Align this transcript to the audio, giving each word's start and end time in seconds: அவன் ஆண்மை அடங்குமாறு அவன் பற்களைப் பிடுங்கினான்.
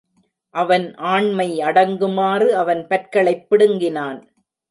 அவன் 0.55 0.95
ஆண்மை 0.95 1.59
அடங்குமாறு 1.59 2.47
அவன் 2.53 2.87
பற்களைப் 2.87 3.49
பிடுங்கினான். 3.49 4.19